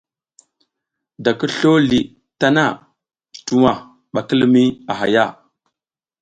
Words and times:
Da 1.23 1.31
ki 1.39 1.47
slo 1.55 1.73
li 1.89 1.99
tana, 2.39 2.65
tuwa 3.45 3.71
ɓa 4.13 4.21
ki 4.27 4.35
limiy 4.39 4.67
a 4.91 4.93
hay 4.99 5.15
a. 5.23 5.25